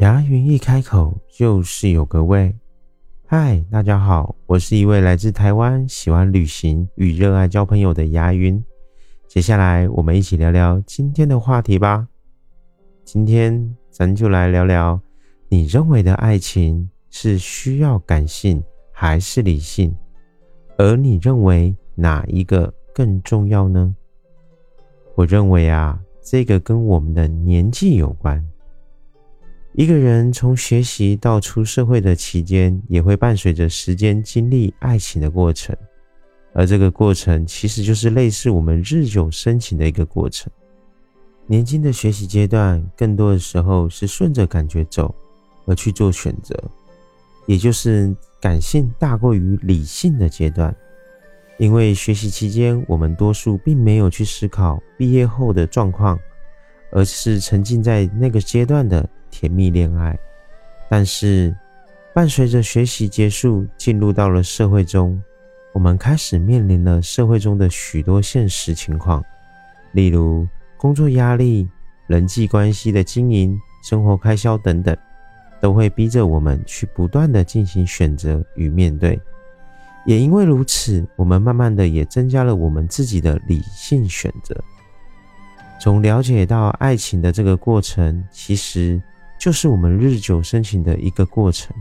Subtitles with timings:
[0.00, 2.56] 牙云一开口就是有个味。
[3.26, 8.64] 嗨，大家好，我是一位来自台湾、喜欢旅行与热爱交朋友的牙云。
[9.28, 12.08] 接下来，我们一起聊聊今天的话题吧。
[13.04, 14.98] 今天咱就来聊聊，
[15.50, 19.94] 你认为的爱情是需要感性还是理性？
[20.78, 23.94] 而你认为哪一个更重要呢？
[25.14, 28.42] 我认为啊，这个跟我们的年纪有关。
[29.80, 35.74] 一个人从学习到出社会的期间，也会伴随着时间经历爱情的过程，
[36.52, 40.52] 而这个过程其实就是类似我们日久生情的一个过程。
[41.46, 45.14] 年轻的学习阶段，更多的时候是顺着感觉走，
[45.64, 46.54] 而去做选择，
[47.46, 50.76] 也就是感性大过于理性的阶段。
[51.56, 56.20] 因为学习期间，我们多数并没有去思考毕业后的状况，
[56.92, 59.08] 而是沉浸在那个阶段的。
[59.30, 60.18] 甜蜜恋爱，
[60.88, 61.54] 但是
[62.12, 65.22] 伴随着学习结束，进入到了社会中，
[65.72, 69.24] 我们开始面临了社会中的许多现实情况，
[69.92, 70.46] 例如
[70.76, 71.68] 工作压力、
[72.08, 74.96] 人际关系的经营、生活开销等等，
[75.60, 79.18] 都会逼着我们去不断的进行选择与面对。
[80.04, 84.56] 也因为如此，我们慢慢的也增加了我们自己的理性选择。
[85.80, 89.00] 从了解到爱情的这个过程，其实。
[89.40, 91.74] 就是我们日久生情的一个过程。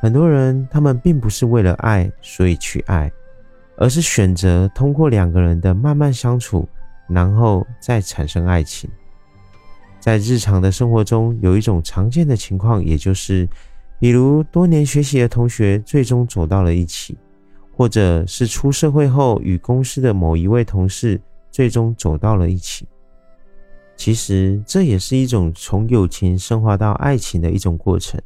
[0.00, 3.10] 很多人他们并不是为了爱所以去爱，
[3.76, 6.66] 而是选择通过两个人的慢慢相处，
[7.08, 8.88] 然后再产生爱情。
[9.98, 13.46] 在日常的生活中，有一种常见的情况，也就是，
[13.98, 17.18] 比如多年学习的同学最终走到了一起，
[17.76, 22.86] 或者是出社会后与公司的某一位同事最终走到了一起。
[24.00, 28.18] 其实这也是一种从友情升华到爱情的一种过程，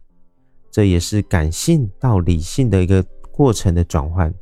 [0.71, 4.33] 这也是感性到理性的一个过程的转换。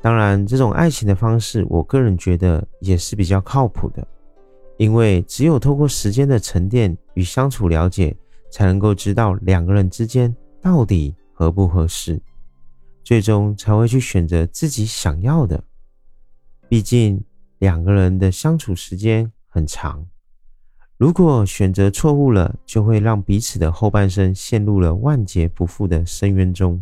[0.00, 4.06] 当然，这种爱情的方式，我个人觉得也是比较靠谱的，
[4.76, 8.16] 因为只有透过时间的沉淀与相处了解，
[8.48, 10.32] 才能够知道两个人之间
[10.62, 12.22] 到底合不合适，
[13.02, 15.60] 最终才会去选择自己想要的。
[16.68, 17.20] 毕竟
[17.58, 20.06] 两个人的相处时间很长。
[20.98, 26.80] 如果选择错误了，就会让彼此的后半生陷入了万劫不复的深渊中；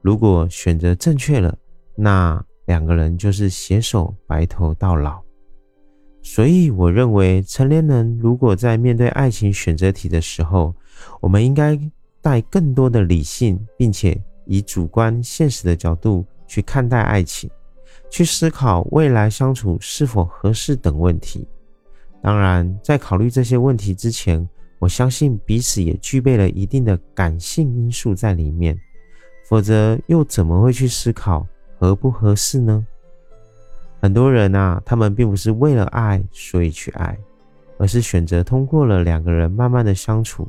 [0.00, 1.54] 如果选择正确了，
[1.94, 5.20] 那两个人就是携手白头到老。
[6.22, 10.74] 所以，我认为成年人如果在面对爱情选择题的时候，
[11.20, 11.78] 我们应该
[12.22, 17.50] 带更多的理性，并且以主观现实的角度去看待爱情，
[18.10, 21.46] 去思考未来相处是否合适等问题。
[22.26, 24.44] 当然，在考虑这些问题之前，
[24.80, 28.76] 我相信彼此也具备了一定的感性因素在里面，
[29.48, 31.46] 否则又怎么会去思考
[31.78, 32.84] 合不合适呢？
[34.00, 37.16] 很多人啊，他们并不是为了爱所以去爱，
[37.78, 40.48] 而是选择通过了两个人慢慢的相处，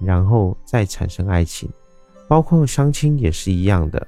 [0.00, 1.68] 然后再产生爱情。
[2.26, 4.06] 包括相亲也是一样的，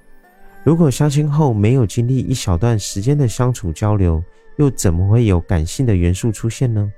[0.64, 4.24] 如果相亲后没有经历一小段时间的相处交流，
[4.56, 6.90] 又怎么会有感性的元素出现呢？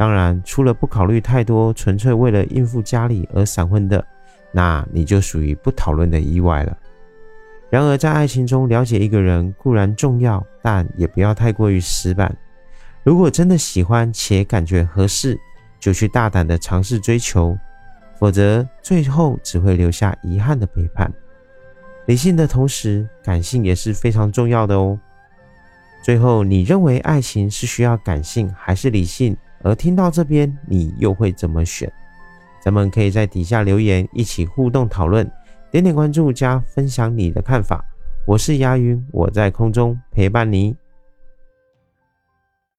[0.00, 4.02] 当然，除了不考虑太多，纯粹为了应付家里而闪婚的，
[4.50, 6.74] 那你就属于不讨论的意外了。
[7.68, 12.34] 然而，在爱情中了解一个人固然重要，但也不要太过于死板。
[13.02, 15.38] 如果真的喜欢且感觉合适，
[15.78, 17.54] 就去大胆的尝试追求，
[18.18, 21.12] 否则最后只会留下遗憾的背叛。
[22.06, 24.98] 理性的同时，感性也是非常重要的哦。
[26.02, 29.36] 最后，你认为爱情是需要感性还是理性？
[29.62, 31.90] 而听到这边，你又会怎么选？
[32.62, 35.30] 咱们可以在底下留言，一起互动讨论，
[35.70, 37.84] 点点关注加分享你的看法。
[38.26, 40.76] 我是牙云，我在空中陪伴你。